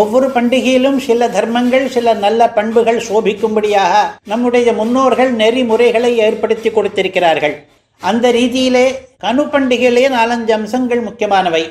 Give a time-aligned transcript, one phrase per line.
[0.00, 3.94] ஒவ்வொரு பண்டிகையிலும் சில தர்மங்கள் சில நல்ல பண்புகள் சோபிக்கும்படியாக
[4.32, 7.54] நம்முடைய முன்னோர்கள் நெறிமுறைகளை ஏற்படுத்தி கொடுத்திருக்கிறார்கள்.
[8.00, 8.86] அந்த ரீதியிலே
[9.24, 11.64] கனு பண்டிகையிலே நாலஞ்சு அம்சங்கள் முக்கியமானவை.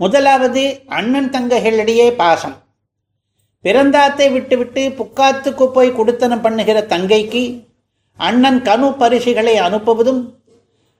[0.00, 0.62] முதலாவது
[0.98, 2.56] அண்ணன் தங்கைகளிடையே பாசம்.
[3.64, 7.44] பிறந்தாத்தை விட்டுவிட்டு புக்காத்துக்கு போய் குடுத்தனம் பண்ணுகிற தங்கைக்கு
[8.18, 10.20] அண்ணன் கனு பரிசுகளை அனுப்புவதும்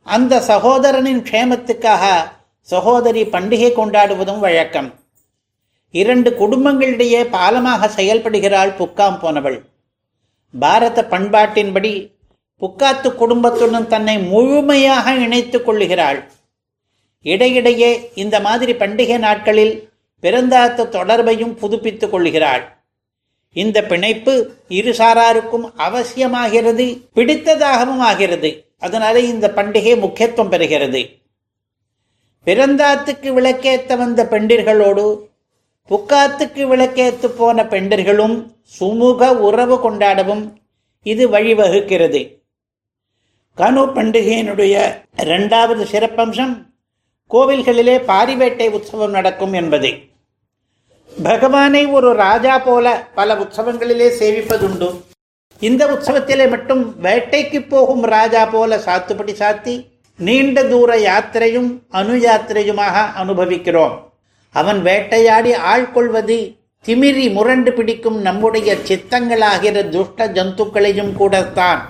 [0.07, 2.05] அந்த சகோதரனின் க்ஷேமத்துக்காக
[2.69, 4.89] சகோதரி பண்டிகை கொண்டாடுவதும் வழக்கம்.
[5.91, 9.65] இரண்டு குடும்பங்களிடையே பாலமாக செயல்படுகிறாள் புக்காம் போனவள்.
[10.61, 12.13] பாரத பண்பாட்டின்படி
[12.61, 16.25] புக்காத்து குடும்பத்துடன் தன்னை முழுமையாக இணைத்துக் கொள்ளுகிறாள்.
[17.23, 19.91] இடையிடையே இந்த மாதிரி பண்டிகை நாட்களில்
[20.23, 22.77] பிறந்தாத்த தொடர்பையும் புதுப்பித்துக் கொள்கிறாள்
[23.53, 28.73] இந்த பிணைப்பு இருசாராருக்கும் அவசியமாகிறது பிடித்ததாகவும் ஆகிறது.
[28.79, 31.17] அதனால இந்த பண்டிகை முக்கியத்துவம் பெறுகிறது.
[32.45, 35.28] பிறந்தாத்துக்கு விளக்கேத்த வந்த பெண்டிர்களோடு
[35.91, 38.35] புக்காத்துக்கு விளக்கேத்து போன பெண்டர்களும்
[38.79, 40.43] சுமூக உறவு கொண்டாடவும்
[41.03, 42.21] இது வழிவகுக்கிறது.
[43.59, 44.75] கனு பண்டிகையினுடைய
[45.23, 46.53] இரண்டாவது சிறப்பம்சம்
[47.31, 49.91] கோவில்களிலே பாரிவேட்டை உற்சவம் நடக்கும் என்பது.
[51.23, 54.89] பகவானை ஒரு ராஜா போல பல உற்சவங்களிலே சேவிப்பதுண்டு.
[55.61, 59.75] இந்த உற்சவத்திலே மட்டும் வேட்டைக்கு போகும் ராஜா போல சாத்துப்படி சாத்தி
[60.19, 63.97] நீண்ட தூர யாத்திரையும் அணு யாத்திரையுமாக அனுபவிக்கிறோம்.
[64.61, 66.39] அவன் வேட்டையாடி ஆள்கொள்வது
[66.85, 71.83] திமிரி முரண்டு பிடிக்கும் நம்முடைய சித்தங்களாகிற துஷ்ட ஜந்துக்களையும் கூடத்தான்.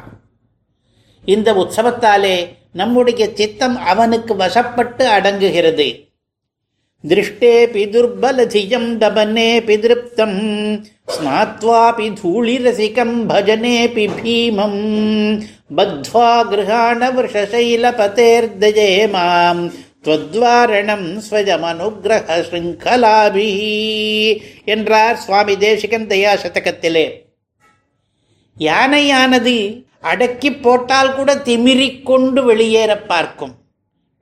[1.25, 2.37] இந்த உற்சவத்தாலே
[2.81, 5.89] நம்முடைய சித்தம் அவனுக்கு வசப்பட்டு அடங்குகிறது.
[7.05, 10.39] திருஷ்டேபி துர்பலதியம் தபனேபி திருப்தம்
[11.15, 14.81] ஸ்நாத்வாபி தூளிரசிகம் பஜனேபி பீமம்
[15.77, 19.63] பத்வா கிருஹாண விஷசைலபதேர்தஜே மாம்
[20.05, 23.49] துவத்வாரணம் ஸ்வஜமனுகிரக ஸ்ருங்கலாபி
[24.65, 27.27] என்றார் சுவாமி தேசிகன் தயா சதகத்திலே.
[28.59, 33.55] யானையானது அடக்கி போட்டால் கூட திமிரிக்கொண்டு வெளியேற பார்க்கும்.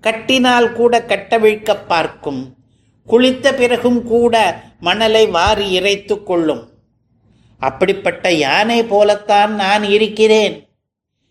[0.00, 2.54] கட்டினால் கூட கட்டவிழ்க்க பார்க்கும்.
[3.08, 6.68] குளித்த பிறகும் கூட மணலை வாரி இறைத்து கொள்ளும்.
[7.58, 10.65] அப்படிப்பட்ட யானை போலத்தான் நான் இருக்கிறேன்.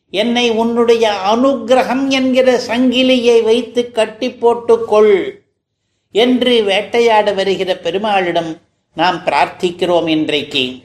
[0.10, 5.32] என்னை உன்னுடைய அனுகிரகம் என்கிற சங்கிலியை வைத்து கட்டி போட்டுக்கொள்
[6.12, 8.58] என்று வேட்டையாட வருகிற பெருமாளிடம்
[8.96, 10.76] நாம் பிரார்த்திக்கிறோம் இன்றைக்கு.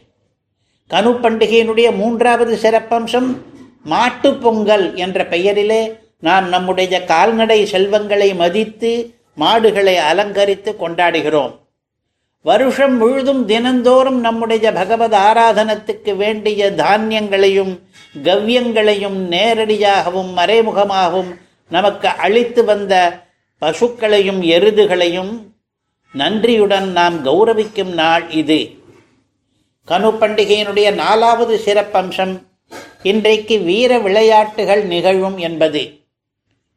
[0.91, 3.37] கனு பண்டிகையினுடைய மூன்றாவது சிறப்பம்சம்
[3.85, 11.60] மாட்டு பொங்கல் என்ற பெயரிலே நாம் நம்முடைய கால்நடை செல்வங்களை மதித்து மாடுகளை அலங்கரித்து கொண்டாடுகிறோம்.
[12.43, 17.79] வருஷம் முழுதும் தினந்தோறும் நம்முடைய பகவத் ஆராதனத்துக்கு வேண்டிய தானியங்களையும்
[18.23, 21.37] கவ்யங்களையும் நேரடியாகவும் மறைமுகமாகவும்
[21.69, 23.23] நமக்கு அளித்து வந்த
[23.61, 25.33] பசுக்களையும் எருதுகளையும்
[26.13, 28.71] நன்றியுடன் நாம் கௌரவிக்கும் நாள் இது.
[29.89, 32.43] கனு பண்டிகையினுடைய நாலாவது சிறப்பம்சம்
[33.03, 35.91] இன்றைக்கு வீர விளையாட்டுகள் நிகழும் என்பது.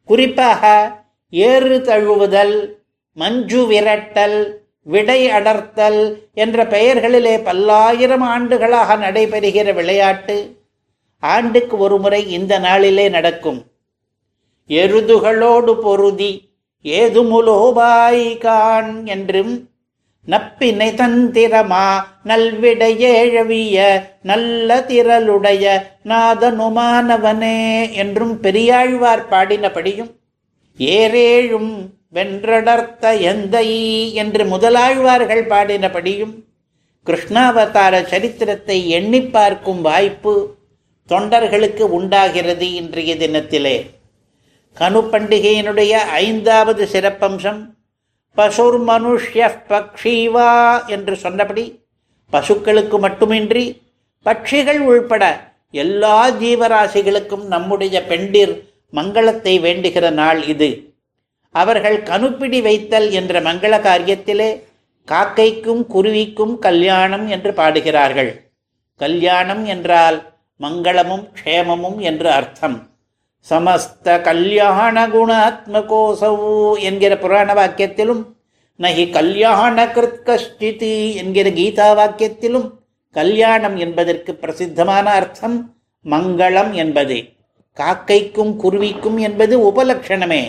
[0.04, 0.92] குறிப்பாக
[1.30, 2.68] ஏறு தழுவுதல்
[3.14, 6.00] மஞ்சு விரட்டல் விடை அடர்த்தல்
[6.34, 10.36] என்ற பெயர்களிலே பல்லாயிரம் ஆண்டுகளாக நடைபெறுகிற விளையாட்டு
[11.22, 13.60] ஆண்டுக்கு ஒரு முறை இந்த நாளிலே நடக்கும்.
[14.68, 16.32] எருதுகளோடு பொருதி
[16.84, 19.54] ஏதுமுலோபாய் கான் என்றும்
[20.26, 21.86] நப்பினை தந்திரமா
[22.24, 23.78] நல்விடையேழவிய
[24.22, 25.64] நல்ல திரளுடைய
[26.04, 27.58] நாதனுமானவனே
[27.92, 30.12] என்றும் பெரியாழ்வார் பாடினபடியும்
[30.78, 31.74] ஏரேழும்
[32.14, 33.68] வென்றடர்த்த எந்தை
[34.12, 36.34] என்று முதலாழ்வார்கள் பாடினபடியும்
[37.06, 40.54] கிருஷ்ணாவதார சரித்திரத்தை எண்ணி பார்க்கும் வாய்ப்பு
[41.08, 43.90] தொண்டர்களுக்கு உண்டாகிறது இன்றைய தினத்திலே.
[44.78, 47.60] கனு பண்டிகையினுடைய ஐந்தாவது சிறப்பம்சம்
[48.36, 51.80] பசுர் மனுஷ்ய பக்ஷீவா என்று சொன்னபடி
[52.32, 53.82] பசுக்களுக்கு மட்டுமின்றி
[54.26, 58.54] பட்சிகள் உள்பட எல்லா ஜீவராசிகளுக்கும் நம்முடைய பெண்டிர்
[58.92, 60.93] மங்களத்தை வேண்டுகிற நாள் இது.
[61.54, 64.50] அவர்கள் கணுப்பிடி வைத்தல் என்ற மங்கள காரியத்திலே
[65.08, 68.30] காக்கைக்கும் குருவிக்கும் கல்யாணம் என்று பாடுகிறார்கள்.
[69.00, 70.18] கல்யாணம் என்றால்
[70.60, 72.76] மங்களமும் க்ஷேமமும் என்று அர்த்தம்.
[73.46, 78.22] சமஸ்த கல்யாண குணாத்மகோசவு என்கிற புராண வாக்கியத்திலும்
[78.78, 82.68] நகி கல்யாண கிருத்கஷ்டிதி என்கிற கீதா வாக்கியத்திலும்
[83.10, 85.56] கல்யாணம் என்பதற்கு பிரசித்தமான அர்த்தம்
[86.04, 87.18] மங்களம் என்பது.
[87.76, 90.42] காக்கைக்கும் குருவிக்கும் என்பது உபலட்சணமே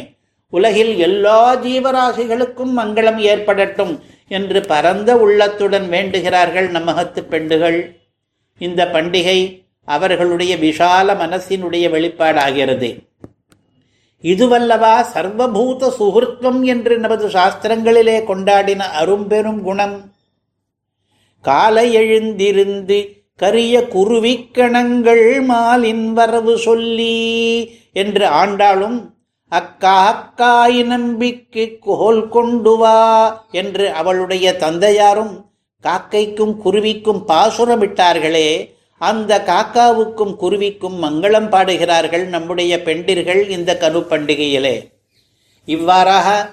[0.49, 7.95] உலகில் எல்லா ஜீவராசிகளுக்கும் மங்களம் ஏற்படட்டும் என்று பரந்த உள்ளத்துடன் வேண்டுகிறார்கள் நம்மகத்து பெண்டுகள்.
[8.57, 13.03] இந்த பண்டிகை அவர்களுடைய விஷால மனசினுடைய வெளிப்பாடாகிறது.
[14.23, 20.13] இதுவல்லவா சர்வபூத சுகிருத்வம் என்று நமது சாஸ்திரங்களிலே கொண்டாடின அரும்பெரும் குணம்.
[21.41, 27.17] காலை எழுந்திருந்து கரிய குருவிக்கணங்கள் மாலின் வரவு சொல்லி
[27.91, 29.14] என்று ஆண்டாலும்
[29.47, 35.45] அக்கா அக்காய் நம்பிக்கு கோல் கொண்டு வா என்று அவளுடைய தந்தையாரும்
[35.83, 44.91] காக்கைக்கும் குருவிக்கும் பாசுரமிட்டார்களே அந்த காக்காவுக்கும் குருவிக்கும் மங்களம் பாடுகிறார்கள் நம்முடைய பெண்டிர்கள் இந்த கனு பண்டிகையிலே.
[45.65, 46.49] இவ்வாறாக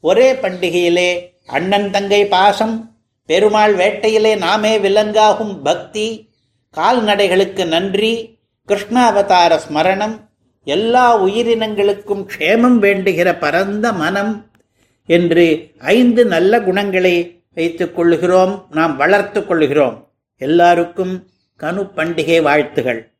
[0.00, 2.94] ஒரே பண்டிகையிலே அண்ணன் தங்கை பாசம்
[3.26, 6.28] பெருமாள் வேட்டையிலே நாமே விலங்காகும் பக்தி
[6.76, 8.38] கால்நடைகளுக்கு நன்றி
[8.68, 10.23] கிருஷ்ணாவதார ஸ்மரணம்
[10.64, 14.46] எல்லா உயிரினங்களுக்கும் க்ஷேமம் வேண்டுகிற பரந்த மனம்
[15.06, 21.26] என்று ஐந்து நல்ல குணங்களை வைத்துக் கொள்கிறோம் நாம் வளர்த்து கொள்கிறோம் எல்லாருக்கும்
[21.60, 23.13] கனு பண்டிகை வாழ்த்துகள்.